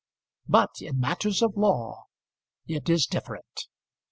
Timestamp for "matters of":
0.99-1.55